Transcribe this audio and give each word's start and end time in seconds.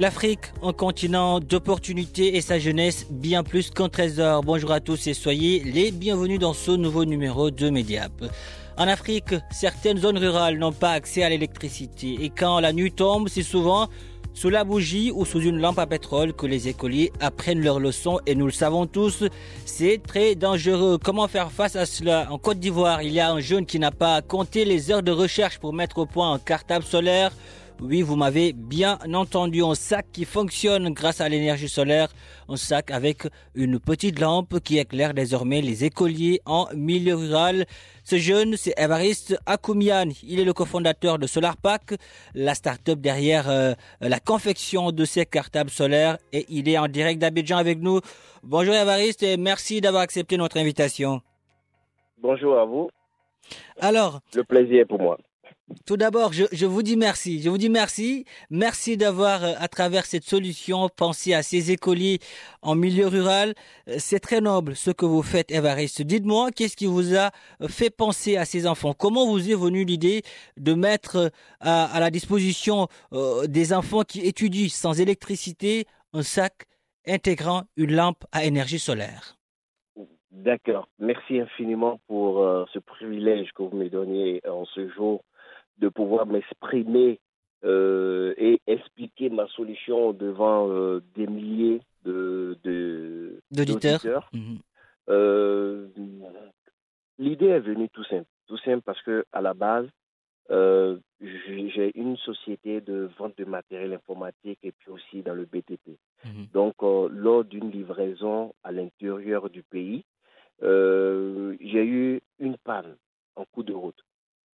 L'Afrique, 0.00 0.52
un 0.60 0.72
continent 0.72 1.38
d'opportunités 1.38 2.36
et 2.36 2.40
sa 2.40 2.58
jeunesse 2.58 3.06
bien 3.10 3.44
plus 3.44 3.70
qu'un 3.70 3.88
trésor. 3.88 4.42
Bonjour 4.42 4.72
à 4.72 4.80
tous 4.80 5.06
et 5.06 5.14
soyez 5.14 5.62
les 5.62 5.92
bienvenus 5.92 6.40
dans 6.40 6.52
ce 6.52 6.72
nouveau 6.72 7.04
numéro 7.04 7.52
de 7.52 7.70
Mediap. 7.70 8.10
En 8.76 8.88
Afrique, 8.88 9.36
certaines 9.52 9.98
zones 9.98 10.18
rurales 10.18 10.58
n'ont 10.58 10.72
pas 10.72 10.90
accès 10.90 11.22
à 11.22 11.28
l'électricité 11.28 12.18
et 12.24 12.28
quand 12.28 12.58
la 12.58 12.72
nuit 12.72 12.90
tombe, 12.90 13.28
c'est 13.28 13.44
souvent 13.44 13.88
sous 14.32 14.50
la 14.50 14.64
bougie 14.64 15.12
ou 15.14 15.24
sous 15.24 15.40
une 15.40 15.60
lampe 15.60 15.78
à 15.78 15.86
pétrole 15.86 16.32
que 16.32 16.46
les 16.46 16.66
écoliers 16.66 17.12
apprennent 17.20 17.62
leurs 17.62 17.78
leçons 17.78 18.18
et 18.26 18.34
nous 18.34 18.46
le 18.46 18.52
savons 18.52 18.86
tous, 18.86 19.22
c'est 19.64 20.02
très 20.04 20.34
dangereux. 20.34 20.98
Comment 20.98 21.28
faire 21.28 21.52
face 21.52 21.76
à 21.76 21.86
cela? 21.86 22.26
En 22.32 22.38
Côte 22.38 22.58
d'Ivoire, 22.58 23.02
il 23.02 23.12
y 23.12 23.20
a 23.20 23.30
un 23.30 23.38
jeune 23.38 23.64
qui 23.64 23.78
n'a 23.78 23.92
pas 23.92 24.22
compté 24.22 24.64
les 24.64 24.90
heures 24.90 25.04
de 25.04 25.12
recherche 25.12 25.60
pour 25.60 25.72
mettre 25.72 25.98
au 25.98 26.06
point 26.06 26.32
un 26.32 26.40
cartable 26.40 26.84
solaire. 26.84 27.30
Oui, 27.80 28.02
vous 28.02 28.14
m'avez 28.14 28.52
bien 28.52 28.98
entendu, 29.12 29.62
un 29.62 29.74
sac 29.74 30.06
qui 30.12 30.24
fonctionne 30.24 30.90
grâce 30.90 31.20
à 31.20 31.28
l'énergie 31.28 31.68
solaire, 31.68 32.08
un 32.48 32.56
sac 32.56 32.92
avec 32.92 33.26
une 33.54 33.80
petite 33.80 34.20
lampe 34.20 34.60
qui 34.60 34.78
éclaire 34.78 35.12
désormais 35.12 35.60
les 35.60 35.84
écoliers 35.84 36.40
en 36.46 36.66
milieu 36.74 37.16
rural. 37.16 37.66
Ce 38.04 38.16
jeune, 38.16 38.56
c'est 38.56 38.74
Evariste 38.78 39.36
Akoumian. 39.44 40.08
Il 40.22 40.38
est 40.38 40.44
le 40.44 40.52
cofondateur 40.52 41.18
de 41.18 41.26
SolarPack, 41.26 41.96
la 42.34 42.54
start-up 42.54 43.00
derrière 43.00 43.50
euh, 43.50 43.74
la 44.00 44.20
confection 44.20 44.92
de 44.92 45.04
ces 45.04 45.26
cartables 45.26 45.70
solaires 45.70 46.18
et 46.32 46.46
il 46.48 46.68
est 46.68 46.78
en 46.78 46.86
direct 46.86 47.20
d'Abidjan 47.20 47.58
avec 47.58 47.80
nous. 47.80 48.00
Bonjour 48.44 48.74
Evariste 48.74 49.24
et 49.24 49.36
merci 49.36 49.80
d'avoir 49.80 50.02
accepté 50.04 50.36
notre 50.36 50.58
invitation. 50.58 51.22
Bonjour 52.18 52.56
à 52.56 52.64
vous. 52.64 52.88
Alors, 53.80 54.20
Le 54.32 54.44
plaisir 54.44 54.80
est 54.82 54.86
pour 54.86 55.00
moi. 55.00 55.18
Tout 55.86 55.96
d'abord, 55.96 56.32
je, 56.32 56.66
vous 56.66 56.82
dis 56.82 56.96
merci. 56.96 57.40
Je 57.40 57.48
vous 57.48 57.56
dis 57.56 57.70
merci. 57.70 58.26
Merci 58.50 58.98
d'avoir, 58.98 59.44
euh, 59.44 59.52
à 59.58 59.68
travers 59.68 60.04
cette 60.04 60.24
solution, 60.24 60.90
pensé 60.90 61.32
à 61.32 61.42
ces 61.42 61.72
écoliers 61.72 62.18
en 62.60 62.74
milieu 62.74 63.06
rural. 63.06 63.54
Euh, 63.88 63.96
C'est 63.98 64.20
très 64.20 64.42
noble 64.42 64.76
ce 64.76 64.90
que 64.90 65.06
vous 65.06 65.22
faites, 65.22 65.50
Evariste. 65.50 66.02
Dites-moi, 66.02 66.50
qu'est-ce 66.52 66.76
qui 66.76 66.86
vous 66.86 67.16
a 67.16 67.30
euh, 67.62 67.68
fait 67.68 67.88
penser 67.88 68.36
à 68.36 68.44
ces 68.44 68.66
enfants? 68.66 68.92
Comment 68.92 69.26
vous 69.26 69.50
est 69.50 69.54
venue 69.54 69.84
l'idée 69.84 70.22
de 70.58 70.74
mettre 70.74 71.30
à, 71.60 71.98
la 71.98 72.10
disposition 72.10 72.88
des 73.46 73.72
enfants 73.72 74.02
qui 74.02 74.20
étudient 74.20 74.68
sans 74.68 75.00
électricité 75.00 75.86
un 76.12 76.22
sac 76.22 76.66
intégrant 77.06 77.62
une 77.76 77.94
lampe 77.94 78.24
à 78.32 78.44
énergie 78.44 78.78
solaire? 78.78 79.36
D'accord. 80.30 80.88
Merci 80.98 81.40
infiniment 81.40 82.00
pour 82.06 82.66
ce 82.72 82.78
privilège 82.78 83.50
que 83.54 83.62
vous 83.62 83.76
me 83.76 83.88
donnez 83.88 84.42
en 84.46 84.64
ce 84.66 84.88
jour 84.90 85.22
de 85.78 85.88
pouvoir 85.88 86.26
m'exprimer 86.26 87.20
euh, 87.64 88.34
et 88.36 88.60
expliquer 88.66 89.30
ma 89.30 89.46
solution 89.48 90.12
devant 90.12 90.68
euh, 90.70 91.00
des 91.14 91.26
milliers 91.26 91.80
de, 92.04 92.56
de- 92.62 93.40
D'auditeurs. 93.50 94.28
Mhm. 94.32 94.58
Euh, 95.08 95.88
L'idée 97.18 97.46
est 97.46 97.60
venue 97.60 97.88
tout 97.90 98.04
simple. 98.04 98.26
Tout 98.46 98.58
simple 98.58 98.82
parce 98.82 99.00
que 99.02 99.24
à 99.32 99.40
la 99.40 99.54
base, 99.54 99.88
j'ai 101.20 101.92
une 101.98 102.16
société 102.18 102.80
de 102.80 103.08
vente 103.18 103.36
de 103.38 103.44
matériel 103.44 103.92
informatique 103.94 104.58
et 104.62 104.72
puis 104.72 104.90
aussi 104.90 105.22
dans 105.22 105.34
le 105.34 105.44
BTP. 105.46 105.96
Mhm. 106.24 106.46
Donc, 106.52 106.74
lors 106.82 107.44
d'une 107.44 107.70
livraison 107.70 108.54
à 108.62 108.72
l'intérieur 108.72 109.48
du 109.48 109.62
pays, 109.62 110.04
j'ai 110.60 111.84
eu 111.86 112.20
une 112.38 112.56
panne 112.58 112.96
en 113.36 113.44
cours 113.46 113.64
de 113.64 113.72
route. 113.72 114.02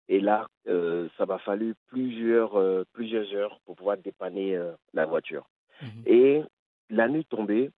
Et 0.08 0.20
là, 0.20 0.48
euh, 0.70 1.08
ça 1.18 1.26
m'a 1.26 1.38
fallu 1.38 1.74
plusieurs, 1.88 2.56
euh, 2.56 2.84
plusieurs 2.92 3.32
heures 3.34 3.58
pour 3.66 3.76
pouvoir 3.76 3.98
dépanner 3.98 4.56
euh, 4.56 4.72
la 4.94 5.04
voiture. 5.04 5.46
Mhm. 5.82 6.02
Et 6.06 6.42
la 6.90 7.08
nuit 7.08 7.24
tombée, 7.24 7.70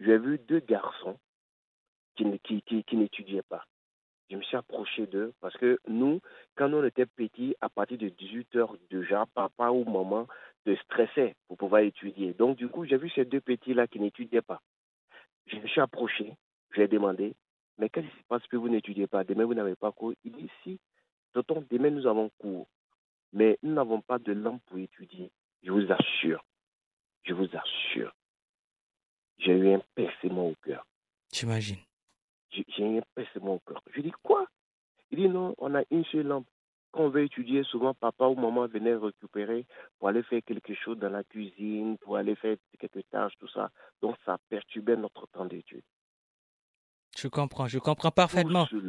j'ai 0.00 0.18
vu 0.18 0.38
deux 0.38 0.60
garçons 0.60 1.18
qui, 2.16 2.24
qui, 2.40 2.62
qui, 2.62 2.84
qui 2.84 2.96
n'étudiaient 2.96 3.42
pas. 3.42 3.64
Je 4.30 4.36
me 4.36 4.42
suis 4.42 4.56
approché 4.56 5.06
d'eux 5.06 5.34
parce 5.40 5.56
que 5.58 5.78
nous, 5.86 6.20
quand 6.56 6.72
on 6.72 6.84
était 6.84 7.04
petits, 7.04 7.54
à 7.60 7.68
partir 7.68 7.98
de 7.98 8.08
18 8.08 8.56
heures 8.56 8.76
déjà, 8.90 9.26
papa 9.34 9.70
ou 9.70 9.84
maman 9.84 10.26
te 10.64 10.74
stressait 10.76 11.34
pour 11.48 11.58
pouvoir 11.58 11.82
étudier. 11.82 12.32
Donc, 12.32 12.56
du 12.56 12.68
coup, 12.68 12.86
j'ai 12.86 12.96
vu 12.96 13.10
ces 13.10 13.26
deux 13.26 13.40
petits-là 13.42 13.86
qui 13.86 14.00
n'étudiaient 14.00 14.40
pas. 14.40 14.62
Je 15.46 15.56
me 15.56 15.66
suis 15.66 15.80
approché, 15.80 16.32
je 16.70 16.76
lui 16.76 16.84
ai 16.84 16.88
demandé, 16.88 17.34
mais 17.76 17.90
qu'est-ce 17.90 18.06
qui 18.06 18.18
se 18.18 18.26
passe? 18.28 18.46
Que 18.46 18.56
vous 18.56 18.70
n'étudiez 18.70 19.06
pas? 19.06 19.24
Demain, 19.24 19.44
vous 19.44 19.54
n'avez 19.54 19.76
pas 19.76 19.92
cours 19.92 20.14
Il 20.24 20.32
dit, 20.32 20.48
si, 20.62 20.78
tonton, 21.32 21.64
demain, 21.70 21.90
nous 21.90 22.06
avons 22.06 22.30
cours, 22.38 22.68
mais 23.32 23.58
nous 23.62 23.74
n'avons 23.74 24.00
pas 24.00 24.18
de 24.18 24.32
lampe 24.32 24.62
pour 24.66 24.78
étudier. 24.78 25.30
Je 25.62 25.70
vous 25.70 25.90
assure, 25.92 26.44
je 27.24 27.34
vous 27.34 27.48
assure, 27.54 28.12
j'ai 29.38 29.52
eu 29.52 29.74
un 29.74 29.82
pincement 29.94 30.48
au 30.48 30.54
cœur. 30.64 30.86
J'imagine. 31.32 31.78
J'ai 32.50 32.64
eu 32.78 32.98
un 32.98 33.02
pincement 33.14 33.54
au 33.54 33.58
cœur. 33.60 33.82
Je 33.94 34.00
dis, 34.00 34.12
quoi? 34.22 34.46
Il 35.10 35.18
dit, 35.18 35.28
non, 35.28 35.54
on 35.58 35.74
a 35.74 35.82
une 35.90 36.04
seule 36.04 36.26
lampe. 36.26 36.46
Quand 36.92 37.04
on 37.04 37.08
veut 37.08 37.24
étudier, 37.24 37.62
souvent 37.64 37.94
papa 37.94 38.26
ou 38.26 38.34
maman 38.34 38.66
venait 38.66 38.94
récupérer 38.94 39.64
pour 39.98 40.08
aller 40.08 40.22
faire 40.24 40.42
quelque 40.44 40.74
chose 40.74 40.98
dans 40.98 41.08
la 41.08 41.24
cuisine, 41.24 41.96
pour 41.98 42.18
aller 42.18 42.36
faire 42.36 42.56
quelques 42.78 43.08
tâches, 43.08 43.32
tout 43.38 43.48
ça. 43.48 43.70
Donc 44.02 44.16
ça 44.26 44.36
perturbait 44.50 44.96
notre 44.96 45.26
temps 45.28 45.46
d'étude. 45.46 45.84
Je 47.16 47.28
comprends, 47.28 47.66
je 47.66 47.78
comprends 47.78 48.10
parfaitement. 48.10 48.66
Tout, 48.66 48.82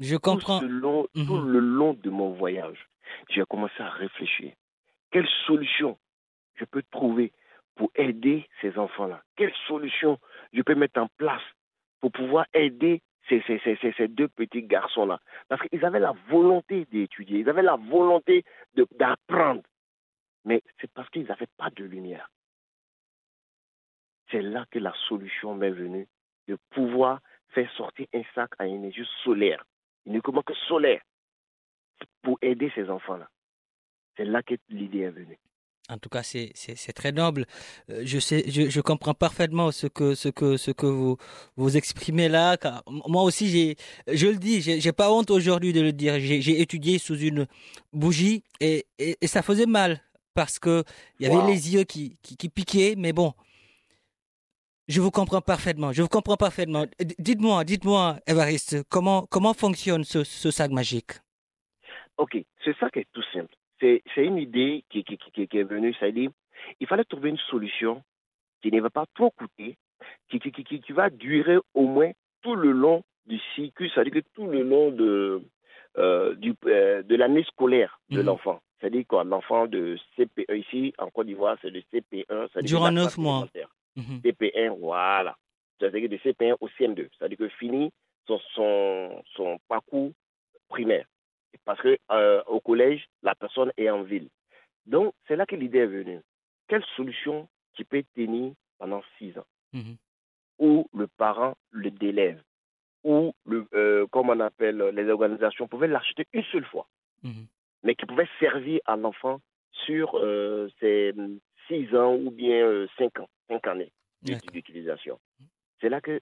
Je 0.00 0.16
tout, 0.16 0.20
comprends. 0.22 0.60
long- 0.62 1.06
tout 1.14 1.36
Mhm. 1.36 1.52
le 1.52 1.58
long 1.60 1.94
de 1.94 2.10
mon 2.10 2.30
voyage, 2.32 2.88
j'ai 3.28 3.44
commencé 3.44 3.80
à 3.80 3.90
réfléchir. 3.90 4.52
Quelle 5.10 5.28
solution 5.46 5.98
je 6.54 6.64
peux 6.64 6.82
trouver 6.90 7.32
pour 7.76 7.90
aider 7.94 8.48
ces 8.60 8.76
enfants-là? 8.78 9.22
Quelle 9.36 9.52
solution 9.68 10.18
je 10.52 10.62
peux 10.62 10.74
mettre 10.74 11.00
en 11.00 11.08
place 11.18 11.42
pour 12.00 12.12
pouvoir 12.12 12.46
aider 12.54 13.02
ces, 13.28 13.42
ces, 13.46 13.58
ces, 13.60 13.76
ces- 13.76 13.92
ces 13.92 14.08
deux 14.08 14.28
petits 14.28 14.62
garçons-là? 14.62 15.20
Parce 15.48 15.60
qu'ils 15.68 15.84
avaient 15.84 16.00
la 16.00 16.14
volonté 16.28 16.86
d'étudier, 16.86 17.40
ils 17.40 17.48
avaient 17.48 17.62
la 17.62 17.76
volonté 17.76 18.44
d'apprendre. 18.98 19.62
Mais 20.46 20.62
c'est 20.80 20.90
parce 20.92 21.08
qu'ils 21.10 21.26
n'avaient 21.26 21.46
pas 21.58 21.68
de 21.70 21.84
lumière. 21.84 22.30
C'est 24.30 24.42
là 24.42 24.64
que 24.70 24.78
la 24.78 24.94
solution 25.08 25.54
m'est 25.54 25.70
venue 25.70 26.06
de 26.48 26.56
pouvoir 26.70 27.20
faire 27.48 27.70
sortir 27.72 28.06
un 28.14 28.22
sac 28.34 28.50
à 28.58 28.66
énergie 28.66 29.06
solaire, 29.24 29.64
uniquement 30.06 30.42
que 30.42 30.54
solaire, 30.68 31.00
pour 32.22 32.38
aider 32.42 32.70
ces 32.74 32.88
enfants-là. 32.88 33.28
C'est 34.16 34.24
là 34.24 34.42
que 34.42 34.54
l'idée 34.68 35.00
est 35.00 35.10
venue. 35.10 35.38
En 35.88 35.98
tout 35.98 36.08
cas, 36.08 36.22
c'est 36.22 36.52
très 36.94 37.10
noble. 37.10 37.46
Euh, 37.90 38.02
Je 38.04 38.18
sais, 38.20 38.44
je, 38.48 38.70
je 38.70 38.80
comprends 38.80 39.14
parfaitement 39.14 39.72
ce 39.72 39.88
que 39.88 40.14
ce 40.14 40.28
que 40.28 40.56
ce 40.56 40.70
que 40.70 40.86
vous 40.86 41.16
vous 41.56 41.76
exprimez 41.76 42.28
là. 42.28 42.56
car 42.56 42.84
moi 42.86 43.22
aussi, 43.24 43.48
j'ai, 43.48 43.76
je 44.06 44.28
le 44.28 44.36
dis, 44.36 44.60
j'ai 44.60 44.92
pas 44.92 45.10
honte 45.12 45.30
aujourd'hui 45.32 45.72
de 45.72 45.80
le 45.80 45.92
dire. 45.92 46.20
J'ai 46.20 46.40
j'ai 46.42 46.60
étudié 46.60 46.98
sous 46.98 47.18
une 47.18 47.46
bougie 47.92 48.44
et, 48.60 48.86
et 49.00 49.16
et 49.20 49.26
ça 49.26 49.42
faisait 49.42 49.66
mal 49.66 50.00
parce 50.34 50.60
que 50.60 50.84
il 51.18 51.24
y 51.24 51.26
avait 51.26 51.36
Wow. 51.42 51.48
les 51.48 51.74
yeux 51.74 51.82
qui, 51.84 52.16
qui 52.22 52.36
qui 52.36 52.48
piquaient. 52.50 52.94
Mais 52.96 53.12
bon, 53.12 53.32
je 54.94 55.00
vous 55.00 55.10
comprends 55.10 55.40
parfaitement. 55.40 55.92
Je 55.92 56.02
vous 56.02 56.08
comprends 56.08 56.36
parfaitement. 56.36 56.84
Dites-moi, 57.18 57.64
dites-moi, 57.64 58.16
Évariste, 58.26 58.82
comment 58.88 59.26
comment 59.30 59.54
fonctionne 59.54 60.04
ce 60.04 60.24
ce 60.24 60.50
sac 60.50 60.70
magique? 60.70 61.12
Ok, 62.18 62.36
c'est 62.64 62.76
ça 62.78 62.90
qui 62.90 62.98
est 63.00 63.08
tout 63.12 63.22
simple. 63.32 63.54
C'est 63.80 64.02
c'est 64.14 64.24
une 64.26 64.36
idée 64.38 64.84
qui, 64.90 65.04
qui, 65.04 65.16
qui, 65.16 65.48
qui 65.48 65.58
est 65.58 65.64
venue, 65.64 65.94
c'est-à-dire 65.98 66.30
il 66.80 66.86
fallait 66.86 67.04
trouver 67.04 67.30
une 67.30 67.42
solution 67.52 68.02
qui 68.62 68.70
ne 68.70 68.80
va 68.80 68.90
pas 68.90 69.06
trop 69.14 69.30
coûter, 69.30 69.76
qui, 70.28 70.38
qui, 70.38 70.50
qui, 70.52 70.64
qui 70.80 70.92
va 70.92 71.08
durer 71.08 71.56
au 71.74 71.86
moins 71.86 72.10
tout 72.42 72.54
le 72.54 72.72
long 72.72 73.02
du 73.26 73.38
cycle, 73.54 73.88
c'est-à-dire 73.94 74.12
que 74.14 74.24
tout 74.34 74.46
le 74.46 74.62
long 74.62 74.90
de, 74.90 75.42
euh, 75.96 76.34
du, 76.34 76.54
euh, 76.66 77.02
de 77.02 77.14
l'année 77.16 77.44
scolaire 77.44 77.98
de 78.10 78.18
Mhm. 78.20 78.26
l'enfant. 78.26 78.60
C'est-à-dire 78.80 79.04
quoi? 79.08 79.24
L'enfant 79.24 79.66
de 79.66 79.96
CP1, 80.16 80.54
ici 80.56 80.92
en 80.98 81.08
Côte 81.10 81.26
d'Ivoire, 81.26 81.56
c'est 81.62 81.70
de 81.70 81.82
CP1. 81.90 82.48
c'est-à-dire 82.52 82.68
Durant 82.68 82.86
la 82.86 82.90
neuf 82.90 83.04
classe 83.14 83.18
mois. 83.18 83.48
Élémentaire. 84.00 84.16
Mhm. 84.16 84.20
CP1, 84.72 84.78
voilà. 84.78 85.36
C'est-à-dire 85.78 86.08
de 86.08 86.16
CP1 86.18 86.56
au 86.60 86.68
CM2. 86.68 87.08
C'est-à-dire 87.18 87.38
que 87.38 87.48
finit 87.48 87.90
son, 88.26 88.38
son, 88.54 89.22
son 89.34 89.58
parcours 89.68 90.12
primaire. 90.68 91.06
Parce 91.64 91.80
que 91.80 91.98
euh, 92.12 92.42
au 92.46 92.60
collège, 92.60 93.06
la 93.22 93.34
personne 93.34 93.72
est 93.76 93.90
en 93.90 94.02
ville. 94.02 94.28
Donc, 94.86 95.14
c'est 95.26 95.36
là 95.36 95.46
que 95.46 95.56
l'idée 95.56 95.78
est 95.80 95.86
venue. 95.86 96.20
Quelle 96.68 96.84
solution 96.96 97.48
qui 97.74 97.84
peut 97.84 98.04
tenir 98.14 98.52
pendant 98.78 99.02
six 99.18 99.36
ans? 99.38 99.46
Mhm. 99.72 99.96
où 100.58 100.86
le 100.92 101.06
parent 101.06 101.54
le 101.70 101.90
délève, 101.90 102.42
où, 103.04 103.32
le, 103.46 103.66
euh, 103.72 104.06
comme 104.08 104.28
on 104.30 104.40
appelle 104.40 104.76
les 104.94 105.08
organisations, 105.08 105.66
pouvaient 105.68 105.86
l'acheter 105.88 106.26
une 106.34 106.42
seule 106.52 106.64
fois, 106.66 106.86
Mhm. 107.22 107.46
mais 107.84 107.94
qui 107.94 108.04
pouvait 108.04 108.28
servir 108.40 108.80
à 108.84 108.96
l'enfant 108.96 109.40
sur 109.86 110.16
euh, 110.16 110.68
ses 110.80 111.14
six 111.70 111.94
ans 111.96 112.14
ou 112.16 112.30
bien 112.30 112.66
euh, 112.66 112.86
cinq 112.98 113.18
ans, 113.20 113.28
cinq 113.48 113.66
années 113.66 113.92
d'ut- 114.22 114.32
D'accord. 114.34 114.50
d'utilisation. 114.52 115.18
C'est 115.80 115.88
là 115.88 116.00
que 116.00 116.20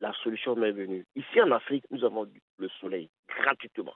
la 0.00 0.12
solution 0.22 0.54
m'est 0.56 0.72
venue. 0.72 1.06
Ici 1.16 1.40
en 1.40 1.50
Afrique, 1.52 1.84
nous 1.90 2.04
avons 2.04 2.30
le 2.58 2.68
soleil 2.80 3.08
gratuitement. 3.28 3.94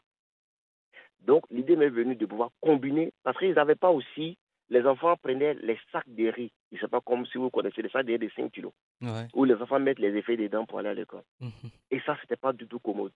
Donc 1.21 1.45
l'idée 1.51 1.77
m'est 1.77 1.89
venue 1.91 2.17
de 2.17 2.27
pouvoir 2.27 2.51
combiner, 2.61 3.13
parce 3.23 3.39
qu'ils 3.39 3.55
n'avaient 3.55 3.75
pas 3.77 3.91
aussi, 3.91 4.37
les 4.71 4.85
enfants 4.87 5.17
prenaient 5.17 5.55
les 5.55 5.79
sacs 5.93 6.09
de 6.09 6.29
riz. 6.29 6.51
Je 6.71 6.77
ne 6.77 6.81
sais 6.81 6.89
pas 6.89 7.01
comme 7.01 7.27
si 7.27 7.39
vous 7.39 7.51
connaissez 7.51 7.83
les 7.83 7.91
sacs 7.91 8.07
de 8.07 8.13
riz 8.13 8.19
de 8.19 8.31
5 8.35 8.51
kilos 8.51 8.73
Ouais. 9.03 9.27
où 9.35 9.45
les 9.45 9.55
enfants 9.55 9.79
mettent 9.81 9.99
les 9.99 10.17
effets 10.17 10.37
dedans 10.37 10.65
pour 10.67 10.79
aller 10.79 10.89
à 10.89 10.95
l'école. 10.95 11.23
Mhm. 11.41 11.51
Et 11.91 12.01
ça, 12.01 12.17
c'était 12.21 12.37
pas 12.37 12.53
du 12.53 12.67
tout 12.67 12.79
commode. 12.81 13.13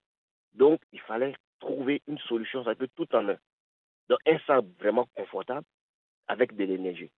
Donc, 0.54 0.80
il 0.92 1.00
fallait 1.00 1.34
trouver 1.60 2.02
une 2.06 2.18
solution, 2.18 2.62
ça 2.64 2.74
peut 2.74 2.88
tout 2.94 3.08
en 3.14 3.28
un. 3.28 3.38
Donc, 4.08 4.18
un 4.26 4.38
sac 4.46 4.64
vraiment 4.78 5.06
confortable 5.14 5.66
avec 6.28 6.54
de 6.54 6.64
l'énergie. 6.64 7.10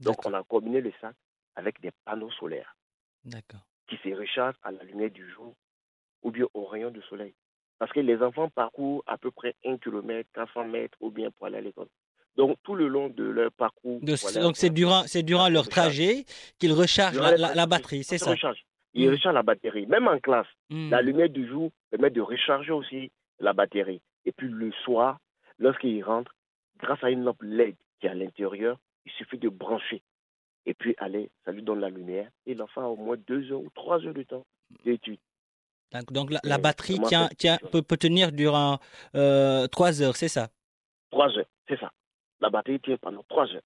Donc, 0.00 0.24
on 0.26 0.34
a 0.34 0.42
combiné 0.42 0.80
le 0.80 0.92
sac 1.00 1.14
avec 1.56 1.80
des 1.80 1.90
panneaux 2.04 2.30
solaires 2.32 2.76
qui 3.88 3.96
se 3.96 4.14
rechargent 4.14 4.56
à 4.62 4.70
la 4.70 4.82
lumière 4.84 5.10
du 5.10 5.28
jour 5.30 5.54
ou 6.22 6.30
bien 6.30 6.46
au 6.54 6.64
rayon 6.66 6.90
du 6.90 7.00
soleil. 7.02 7.34
Parce 7.78 7.92
que 7.92 8.00
les 8.00 8.20
enfants 8.22 8.48
parcourent 8.50 9.02
à 9.06 9.18
peu 9.18 9.30
près 9.30 9.54
1 9.64 9.78
km, 9.78 10.28
400 10.34 10.64
mètres 10.68 10.96
ou 11.00 11.10
bien 11.10 11.30
pour 11.30 11.46
aller 11.46 11.58
à 11.58 11.60
l'école. 11.60 11.88
Donc, 12.36 12.56
tout 12.64 12.74
le 12.74 12.88
long 12.88 13.08
de 13.08 13.24
leur 13.24 13.52
parcours. 13.52 14.00
De- 14.00 14.40
donc 14.40 14.56
c'est 14.56 14.70
durant, 14.70 15.02
c'est 15.06 15.22
durant 15.22 15.48
leur 15.48 15.68
trajet 15.68 16.24
qu'ils 16.58 16.72
rechargent 16.72 17.18
la, 17.20 17.66
batterie, 17.66 18.02
c'est 18.04 18.18
ça? 18.18 18.30
recharge. 18.30 18.64
Ils 18.94 19.08
Mm. 19.08 19.12
rechargent 19.12 19.34
la 19.34 19.42
batterie. 19.42 19.86
Même 19.86 20.08
en 20.08 20.18
classe. 20.18 20.46
La 20.70 21.02
lumière 21.02 21.28
du 21.28 21.46
jour 21.48 21.70
permet 21.90 22.10
de 22.10 22.20
recharger 22.20 22.72
aussi 22.72 23.10
la 23.38 23.52
batterie. 23.52 24.00
Et 24.24 24.32
puis 24.32 24.48
le 24.48 24.72
soir, 24.84 25.18
lorsqu'il 25.58 26.02
rentre, 26.02 26.34
grâce 26.78 27.02
à 27.04 27.10
une 27.10 27.22
lampe 27.24 27.42
LED 27.42 27.76
qui 28.00 28.06
est 28.06 28.10
à 28.10 28.14
l'intérieur, 28.14 28.78
il 29.06 29.12
suffit 29.12 29.38
de 29.38 29.48
brancher. 29.48 30.02
Et 30.66 30.74
puis 30.74 30.94
aller, 30.98 31.30
ça 31.44 31.52
lui 31.52 31.62
donne 31.62 31.80
la 31.80 31.90
lumière. 31.90 32.30
Et 32.46 32.54
l'enfant 32.54 32.82
a 32.82 32.86
au 32.86 32.96
moins 32.96 33.16
deux 33.26 33.52
heures 33.52 33.60
ou 33.60 33.70
trois 33.74 34.04
heures 34.04 34.14
de 34.14 34.22
temps 34.22 34.46
d'étude. 34.84 35.18
Donc, 35.92 36.12
donc 36.12 36.30
la, 36.42 36.58
batterie 36.58 36.98
tient, 37.00 37.28
tient, 37.38 37.58
peut, 37.70 37.82
peut 37.82 37.96
tenir 37.96 38.32
durant 38.32 38.78
euh, 39.14 39.66
trois 39.68 40.02
heures, 40.02 40.16
c'est 40.16 40.28
ça? 40.28 40.48
Trois 41.10 41.28
heures, 41.38 41.46
c'est 41.68 41.78
ça. 41.78 41.92
La 42.40 42.50
batterie 42.50 42.80
tient 42.80 42.96
pendant 42.96 43.22
trois 43.28 43.46
heures. 43.52 43.62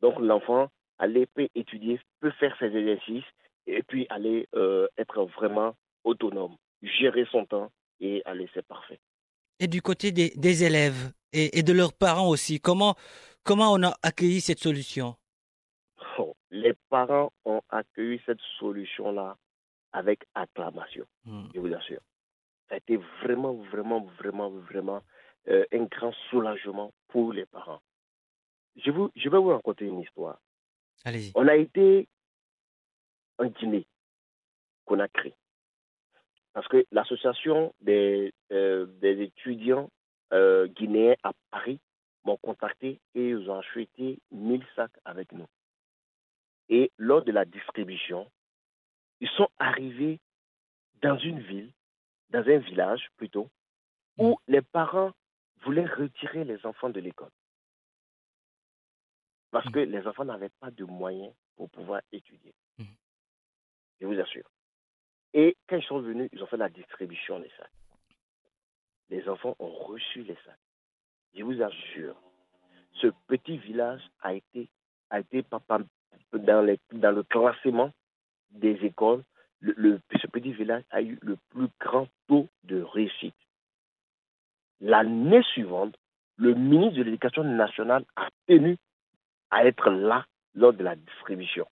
Donc 0.00 0.18
l'enfant, 0.18 0.68
aller 0.98 1.26
peut 1.26 1.48
étudier, 1.54 2.00
peut 2.20 2.32
faire 2.32 2.54
ses 2.58 2.76
exercices 2.76 3.24
et 3.66 3.82
puis 3.82 4.06
aller 4.10 4.48
euh, 4.54 4.88
être 4.98 5.24
vraiment 5.24 5.74
autonome, 6.04 6.56
gérer 6.82 7.26
son 7.30 7.46
temps 7.46 7.70
et 8.00 8.20
aller, 8.24 8.48
c'est 8.52 8.66
parfait. 8.66 8.98
Et 9.60 9.68
du 9.68 9.80
côté 9.80 10.12
des, 10.12 10.30
des 10.36 10.64
élèves 10.64 11.12
et, 11.32 11.58
et 11.58 11.62
de 11.62 11.72
leurs 11.72 11.92
parents 11.92 12.28
aussi, 12.28 12.60
comment, 12.60 12.96
comment 13.44 13.72
on 13.72 13.82
a 13.82 13.94
accueilli 14.02 14.40
cette 14.40 14.58
solution? 14.60 15.16
Oh, 16.18 16.34
Les 16.50 16.74
parents 16.90 17.32
ont 17.44 17.62
accueilli 17.68 18.20
cette 18.26 18.40
solution-là 18.58 19.36
avec 19.92 20.24
acclamation, 20.34 21.06
Mhm. 21.24 21.50
je 21.54 21.60
vous 21.60 21.72
assure. 21.74 22.00
Ça 22.68 22.74
a 22.76 22.78
été 22.78 22.96
vraiment, 23.22 23.54
vraiment, 23.54 24.00
vraiment, 24.18 24.50
vraiment 24.50 25.02
euh, 25.48 25.64
un 25.72 25.84
grand 25.84 26.12
soulagement 26.30 26.92
pour 27.08 27.32
les 27.32 27.46
parents. 27.46 27.80
Je, 28.76 28.90
vous, 28.90 29.10
je 29.16 29.28
vais 29.28 29.38
vous 29.38 29.48
raconter 29.48 29.86
une 29.86 30.00
histoire. 30.00 30.38
Allez-y. 31.04 31.32
On 31.34 31.48
a 31.48 31.56
été 31.56 32.08
en 33.38 33.46
Guinée, 33.46 33.86
Conakry, 34.86 35.34
parce 36.52 36.68
que 36.68 36.86
l'association 36.92 37.74
des, 37.80 38.32
euh, 38.52 38.86
des 39.00 39.20
étudiants 39.22 39.90
euh, 40.32 40.66
guinéens 40.68 41.16
à 41.24 41.32
Paris 41.50 41.80
m'ont 42.24 42.36
contacté 42.36 43.00
et 43.14 43.30
ils 43.30 43.50
ont 43.50 43.58
acheté 43.58 44.18
1000 44.30 44.64
sacs 44.74 44.98
avec 45.04 45.32
nous. 45.32 45.48
Et 46.68 46.90
lors 46.96 47.22
de 47.22 47.32
la 47.32 47.44
distribution, 47.44 48.30
ils 49.20 49.28
sont 49.30 49.48
arrivés 49.58 50.20
dans 51.02 51.18
une 51.18 51.40
ville, 51.40 51.72
dans 52.30 52.46
un 52.48 52.58
village 52.58 53.08
plutôt, 53.16 53.50
où 54.18 54.38
les 54.46 54.62
parents 54.62 55.12
voulaient 55.62 55.86
retirer 55.86 56.44
les 56.44 56.64
enfants 56.64 56.90
de 56.90 57.00
l'école. 57.00 57.30
Parce 59.50 59.68
que 59.70 59.80
les 59.80 60.06
enfants 60.06 60.24
n'avaient 60.24 60.48
pas 60.60 60.70
de 60.70 60.84
moyens 60.84 61.34
pour 61.56 61.68
pouvoir 61.70 62.00
étudier. 62.10 62.54
Mhm. 62.78 62.86
Je 64.00 64.06
vous 64.06 64.18
assure. 64.18 64.50
Et 65.34 65.56
quand 65.68 65.76
ils 65.76 65.84
sont 65.84 66.00
venus, 66.00 66.28
ils 66.32 66.42
ont 66.42 66.46
fait 66.46 66.56
la 66.56 66.68
distribution 66.68 67.38
des 67.38 67.50
sacs. 67.56 67.70
Les 69.10 69.28
enfants 69.28 69.56
ont 69.58 69.70
reçu 69.70 70.22
les 70.22 70.36
sacs. 70.44 70.58
Je 71.34 71.42
vous 71.44 71.62
assure, 71.62 72.14
ce 72.94 73.08
petit 73.26 73.58
village 73.58 74.02
a 74.20 74.34
été, 74.34 74.68
a 75.10 75.20
été 75.20 75.44
dans, 75.50 75.84
dans 76.32 77.12
le 77.16 77.22
classement 77.24 77.90
des 78.50 78.72
écoles. 78.84 79.22
Le, 79.60 79.72
le- 79.76 80.00
ce 80.20 80.26
petit 80.26 80.52
village 80.52 80.84
a 80.90 81.00
eu 81.02 81.18
le 81.22 81.36
plus 81.50 81.68
grand 81.80 82.08
taux 82.28 82.48
de 82.64 82.82
réussite. 82.82 83.34
L'année 84.80 85.42
suivante, 85.52 85.96
le 86.36 86.54
ministre 86.54 86.98
de 86.98 87.02
l'Éducation 87.04 87.44
nationale 87.44 88.04
a 88.16 88.28
tenu 88.46 88.76
à 89.50 89.64
être 89.66 89.90
là 89.90 90.26
lors 90.54 90.72
de 90.72 90.82
la 90.82 90.96
distribution. 90.96 91.66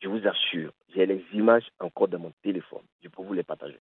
Je 0.00 0.08
vous 0.08 0.26
assure, 0.26 0.72
j'ai 0.94 1.04
les 1.06 1.24
images 1.34 1.68
encore 1.78 2.08
dans 2.08 2.18
mon 2.18 2.32
téléphone. 2.42 2.82
Je 3.02 3.08
peux 3.08 3.22
vous 3.22 3.34
les 3.34 3.42
partager. 3.42 3.78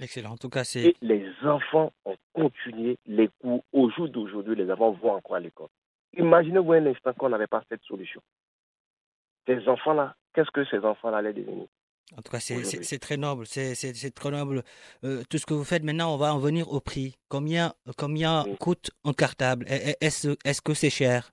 Excellent. 0.00 0.32
En 0.32 0.36
tout 0.36 0.48
cas, 0.48 0.64
c'est 0.64 0.80
Et 0.86 0.96
les 1.02 1.24
enfants 1.44 1.92
ont 2.04 2.16
continué 2.32 2.98
les 3.06 3.28
cours. 3.40 3.62
Au 3.72 3.90
jour 3.90 4.08
d'aujourd'hui, 4.08 4.56
les 4.56 4.70
enfants 4.70 4.92
vont 4.92 5.12
encore 5.12 5.36
à 5.36 5.40
l'école. 5.40 5.68
Imaginez-vous 6.16 6.72
un 6.72 6.86
instant 6.86 7.12
qu'on 7.14 7.28
n'avait 7.28 7.46
pas 7.46 7.62
cette 7.68 7.82
solution. 7.82 8.20
Ces 9.46 9.68
enfants-là, 9.68 10.14
qu'est-ce 10.34 10.50
que 10.50 10.64
ces 10.64 10.78
enfants-là 10.78 11.18
allaient 11.18 11.32
devenir 11.32 11.66
En 12.16 12.22
tout 12.22 12.30
cas, 12.30 12.40
c'est- 12.40 12.98
très 12.98 13.16
noble. 13.16 13.46
C'est 13.46 14.14
très 14.14 14.30
noble. 14.30 14.62
Euh, 15.04 15.22
tout 15.30 15.38
ce 15.38 15.46
que 15.46 15.54
vous 15.54 15.64
faites 15.64 15.82
maintenant, 15.84 16.12
on 16.14 16.16
va 16.16 16.34
en 16.34 16.38
venir 16.38 16.72
au 16.72 16.80
prix. 16.80 17.16
Combien, 17.28 17.72
combien 17.96 18.44
Oui. 18.44 18.56
coûte 18.58 18.90
un 19.04 19.12
cartable? 19.12 19.64
Est-ce 19.68 20.28
est 20.44 20.52
-ce 20.58 20.60
que 20.62 20.74
c'est 20.74 20.90
cher? 20.90 21.30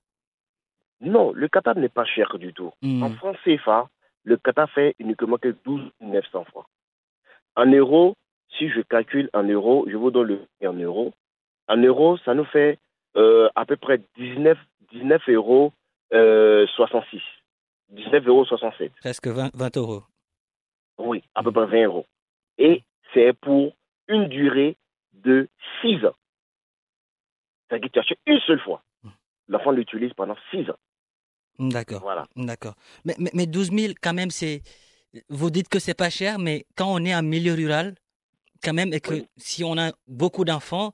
Non, 1.00 1.32
le 1.32 1.48
Qatar 1.48 1.76
n'est 1.76 1.88
pas 1.88 2.04
cher 2.04 2.38
du 2.38 2.52
tout. 2.52 2.72
Hmm. 2.80 3.02
En 3.02 3.10
francs 3.14 3.36
CFA, 3.44 3.88
le 4.24 4.36
Qatar 4.36 4.70
fait 4.70 4.94
uniquement 5.00 5.36
que 5.36 5.48
12 5.64 5.90
900 6.00 6.44
francs. 6.44 6.66
En 7.56 7.66
euros, 7.66 8.14
si 8.58 8.68
je 8.68 8.80
calcule 8.80 9.30
en 9.32 9.42
euros, 9.42 9.86
je 9.88 9.96
vous 9.96 10.10
donne 10.10 10.28
le 10.28 10.40
en 10.66 10.72
euros. 10.74 11.12
En 11.68 11.76
euros, 11.76 12.18
ça 12.18 12.34
nous 12.34 12.44
fait 12.44 12.78
euh, 13.16 13.48
à 13.54 13.64
peu 13.64 13.76
près 13.76 14.00
19, 14.16 14.58
19 14.92 15.28
euros 15.28 15.72
euh, 16.12 16.66
66. 16.76 17.20
19 17.90 18.26
euros 18.26 18.44
67. 18.44 18.92
Presque 19.00 19.28
20, 19.28 19.50
20 19.54 19.76
euros. 19.76 20.02
Oui, 20.98 21.22
à 21.34 21.42
peu 21.42 21.52
près 21.52 21.66
20 21.66 21.84
euros. 21.84 22.06
Et 22.58 22.82
c'est 23.14 23.32
pour 23.32 23.74
une 24.08 24.28
durée 24.28 24.76
de 25.12 25.48
6 25.80 26.04
ans. 26.06 26.14
C'est-à-dire 27.68 27.88
que 27.88 27.92
tu 27.92 27.98
achètes 27.98 28.18
une 28.26 28.40
seule 28.40 28.60
fois. 28.60 28.82
L'enfant 29.48 29.70
l'utilise 29.70 30.12
pendant 30.14 30.36
6 30.50 30.70
ans. 30.70 30.78
D'accord. 31.58 32.00
Voilà. 32.00 32.26
D'accord. 32.36 32.74
Mais, 33.04 33.14
mais, 33.18 33.30
mais 33.34 33.46
12 33.46 33.70
000, 33.72 33.92
quand 34.02 34.14
même, 34.14 34.30
c'est. 34.30 34.62
Vous 35.28 35.50
dites 35.50 35.68
que 35.68 35.78
c'est 35.78 35.96
pas 35.96 36.08
cher, 36.08 36.38
mais 36.38 36.64
quand 36.76 36.86
on 36.88 37.04
est 37.04 37.14
en 37.14 37.22
milieu 37.22 37.52
rural, 37.52 37.94
quand 38.62 38.72
même, 38.72 38.92
et 38.92 39.00
que 39.00 39.14
Oui. 39.14 39.26
si 39.36 39.64
on 39.64 39.76
a 39.78 39.92
beaucoup 40.06 40.44
d'enfants, 40.44 40.92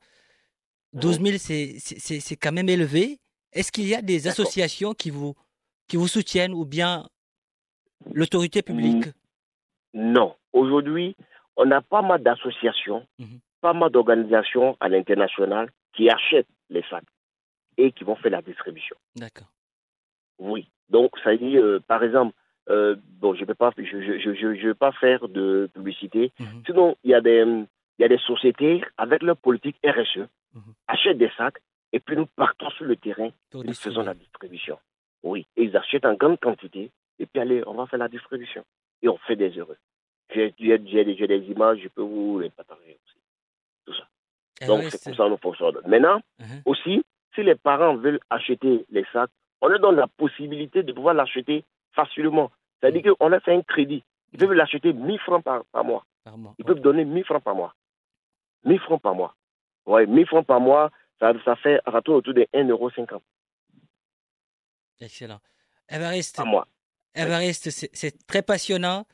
12 0.95 1.21
000, 1.21 1.37
c'est- 1.39 2.37
quand 2.37 2.53
même 2.53 2.69
élevé. 2.69 3.19
Est-ce 3.53 3.71
qu'il 3.73 3.87
y 3.87 3.95
a 3.95 4.03
des 4.03 4.27
associations 4.29 4.95
qui 4.95 5.11
vous, 5.11 5.35
qui 5.87 5.97
vous 5.97 6.09
soutiennent 6.09 6.55
ou 6.55 6.65
bien 6.65 7.07
l'autorité 8.13 8.63
publique? 8.63 9.07
Non. 9.95 10.35
Aujourd'hui, 10.53 11.17
on 11.57 11.71
a 11.71 11.81
pas 11.83 12.03
mal 12.03 12.23
d'associations, 12.23 13.07
Mhm. 13.19 13.41
pas 13.61 13.73
mal 13.75 13.91
d'organisations 13.91 14.77
à 14.81 14.89
l'international 14.89 15.71
qui 15.95 16.09
achètent 16.11 16.49
les 16.71 16.83
sacs 16.91 17.05
et 17.77 17.93
qui 17.93 18.05
vont 18.05 18.17
faire 18.17 18.33
la 18.33 18.43
distribution. 18.43 18.97
D'accord. 19.17 19.49
Oui. 20.39 20.71
Donc, 20.89 21.11
ça 21.23 21.37
dit, 21.37 21.57
euh, 21.59 21.81
par 21.87 22.03
exemple, 22.03 22.35
euh, 22.71 22.97
bon, 23.21 23.35
je 23.35 23.41
ne 23.43 23.47
vais 23.47 23.55
pas, 23.55 23.71
je, 23.77 23.83
je, 23.85 24.19
je, 24.19 24.55
je 24.55 24.67
vais 24.69 24.75
pas 24.75 24.93
faire 24.93 25.29
de 25.29 25.69
publicité. 25.73 26.33
Mhm. 26.39 26.63
Sinon, 26.67 26.97
il 27.05 27.11
y 27.11 27.15
a 27.15 27.21
des, 27.21 27.45
il 27.99 28.03
y 28.03 28.05
a 28.05 28.09
des 28.09 28.19
sociétés 28.19 28.83
avec 28.97 29.23
leur 29.23 29.37
politique 29.37 29.77
RSE 29.85 30.27
Mhm. 30.55 30.73
achètent 30.87 31.19
des 31.19 31.31
sacs 31.37 31.59
et 31.93 32.01
puis 32.01 32.17
nous 32.17 32.25
partons 32.25 32.71
sur 32.71 32.87
le 32.87 32.97
terrain 32.97 33.29
Pour 33.51 33.65
nous 33.65 33.75
faisons 33.75 34.03
la 34.03 34.15
distribution. 34.15 34.79
Oui, 35.23 35.47
et 35.57 35.65
ils 35.65 35.77
achètent 35.77 36.07
en 36.07 36.15
grande 36.15 36.41
quantité 36.41 36.91
et 37.19 37.27
puis 37.27 37.41
allez, 37.41 37.63
on 37.67 37.75
va 37.75 37.87
faire 37.87 37.99
la 37.99 38.09
distribution 38.09 38.65
et 39.03 39.09
on 39.11 39.19
fait 39.19 39.37
des 39.37 39.51
heureux. 39.59 39.77
J'ai 40.35 40.51
des, 40.59 41.45
images, 41.55 41.81
je 41.83 41.89
peux 41.89 42.03
vous 42.03 42.39
les 42.41 42.51
partager 42.51 42.99
aussi. 43.05 43.19
Tout 43.87 43.95
ça. 43.95 44.07
Donc 44.67 44.79
Everest, 44.79 44.97
c'est 44.99 45.05
comme 45.11 45.15
ça 45.17 45.25
que 45.25 45.31
nous 45.31 45.37
fonctionnons. 45.39 45.81
Maintenant, 45.87 46.21
Mhm. 46.41 46.63
aussi, 46.65 47.03
si 47.35 47.43
les 47.43 47.55
parents 47.55 47.97
veulent 47.97 48.21
acheter 48.31 48.85
les 48.91 49.05
sacs, 49.13 49.31
on 49.61 49.69
leur 49.69 49.81
donne 49.81 49.97
la 49.97 50.07
possibilité 50.07 50.83
de 50.83 50.93
pouvoir 50.93 51.15
l'acheter 51.15 51.65
facilement. 51.93 52.51
C'est-à-dire 52.81 53.15
qu'on 53.17 53.33
a 53.33 53.41
fait 53.41 53.55
un 53.55 53.63
crédit. 53.63 54.05
Ils 54.33 54.39
peuvent 54.39 54.53
l'acheter 54.53 54.93
1000 54.93 55.19
francs 55.21 55.43
par, 55.43 55.65
par 55.67 55.85
mois. 55.85 56.05
par 56.25 56.37
mois. 56.39 56.55
Ils 56.59 56.65
peuvent 56.65 56.81
donner 56.81 57.05
1000 57.05 57.25
francs 57.25 57.43
par 57.43 57.55
mois. 57.55 57.75
1000 58.65 58.79
francs 58.81 59.01
par 59.01 59.15
mois. 59.15 59.35
Oui, 59.87 60.07
1000 60.07 60.27
francs 60.27 60.47
par 60.47 60.61
mois, 60.61 60.91
ça, 61.19 61.33
ça 61.45 61.57
fait 61.57 61.81
un 61.87 61.91
retour 61.91 62.17
autour 62.17 62.35
de 62.35 62.47
1,50€ 62.53 63.21
Excellent. 65.01 65.41
Évariste, 67.15 67.71
c'est- 67.71 67.91
c'est 67.95 68.27
très 68.27 68.43
passionnant. 68.43 69.07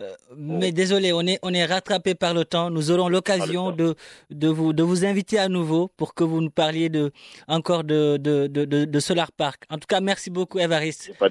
Euh, 0.00 0.10
mais 0.36 0.72
désolé, 0.72 1.12
on 1.12 1.20
est, 1.22 1.38
on 1.42 1.52
est 1.52 1.64
rattrapé 1.66 2.14
par 2.14 2.32
le 2.34 2.44
temps. 2.44 2.70
Nous 2.70 2.90
aurons 2.90 3.08
l'occasion 3.08 3.70
de, 3.72 3.94
de, 4.30 4.48
vous, 4.48 4.72
de 4.72 4.82
vous 4.82 5.04
inviter 5.04 5.38
à 5.38 5.48
nouveau 5.48 5.90
pour 5.96 6.14
que 6.14 6.24
vous 6.24 6.40
nous 6.40 6.50
parliez 6.50 6.88
de, 6.88 7.12
encore 7.46 7.84
de, 7.84 8.16
de, 8.16 8.46
de, 8.46 9.00
Solar 9.00 9.30
Park. 9.32 9.64
En 9.70 9.76
tout 9.78 9.86
cas, 9.86 10.00
merci 10.00 10.30
beaucoup, 10.30 10.58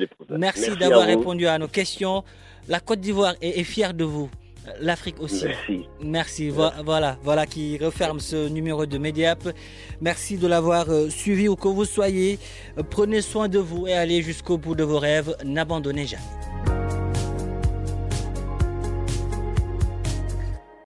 problèmes. 0.08 0.39
Merci, 0.39 0.70
d'avoir 0.77 1.06
répondu 1.08 1.48
à 1.48 1.58
nos 1.58 1.68
questions. 1.68 2.24
La 2.68 2.80
Côte 2.80 3.00
d'Ivoire 3.00 3.34
est, 3.41 3.60
est 3.60 3.63
fière 3.63 3.94
de 3.94 4.03
vous. 4.03 4.30
L'Afrique 4.80 5.20
aussi. 5.20 5.46
Merci. 5.46 5.86
Merci. 6.03 6.50
Vo- 6.50 6.70
Voilà, 6.86 7.18
voilà 7.24 7.48
qui 7.48 7.80
referme 7.80 8.20
ce 8.20 8.48
numéro 8.48 8.86
de 8.86 9.00
Mediap. 9.00 9.39
Merci 10.01 10.38
de 10.38 10.46
l'avoir 10.46 10.88
euh, 10.89 11.10
suivi 11.10 11.48
où 11.48 11.56
que 11.56 11.68
vous 11.68 11.86
soyez. 11.86 12.38
Prenez 12.91 13.22
soin 13.22 13.48
de 13.50 13.58
vous 13.58 13.88
et 13.88 13.94
allez 13.94 14.22
jusqu'au 14.22 14.60
bout 14.60 14.75
de 14.75 14.84
vos 14.84 15.00
rêves. 15.00 15.36
N'abandonnez 15.44 16.06
jamais. 16.06 16.71